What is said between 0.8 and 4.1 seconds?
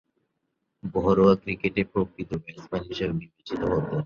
ঘরোয়া ক্রিকেটে প্রকৃত ব্যাটসম্যান হিসেবে বিবেচিত হতেন।